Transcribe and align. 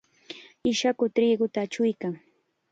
Ishaku 0.71 1.05
triquta 1.15 1.59
achuykan. 1.65 2.13